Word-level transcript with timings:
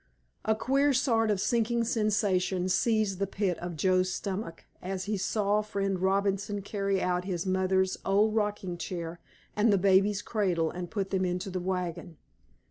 A 0.45 0.55
queer 0.55 0.93
sort 0.93 1.29
of 1.29 1.35
a 1.35 1.41
sinking 1.41 1.83
sensation 1.83 2.69
seized 2.69 3.19
the 3.19 3.27
pit 3.27 3.59
of 3.59 3.75
Joe's 3.75 4.11
stomach 4.11 4.65
as 4.81 5.03
he 5.03 5.15
saw 5.15 5.61
Friend 5.61 5.99
Robinson 5.99 6.63
carry 6.63 6.99
out 6.99 7.25
his 7.25 7.45
mother's 7.45 7.99
old 8.03 8.33
rocking 8.33 8.79
chair 8.79 9.19
and 9.55 9.71
the 9.71 9.77
baby's 9.77 10.23
cradle 10.23 10.71
and 10.71 10.89
put 10.89 11.11
them 11.11 11.23
into 11.23 11.51
the 11.51 11.59
wagon. 11.59 12.17